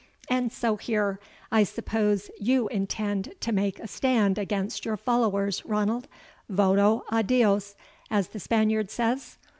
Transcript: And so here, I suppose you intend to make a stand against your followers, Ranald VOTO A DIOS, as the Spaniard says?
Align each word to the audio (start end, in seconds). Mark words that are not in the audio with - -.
And 0.31 0.51
so 0.51 0.77
here, 0.77 1.19
I 1.51 1.61
suppose 1.63 2.31
you 2.39 2.67
intend 2.69 3.35
to 3.41 3.51
make 3.51 3.79
a 3.79 3.87
stand 3.87 4.39
against 4.39 4.83
your 4.83 4.97
followers, 4.97 5.63
Ranald 5.63 6.07
VOTO 6.49 7.03
A 7.11 7.21
DIOS, 7.21 7.75
as 8.09 8.29
the 8.29 8.39
Spaniard 8.39 8.89
says? 8.89 9.37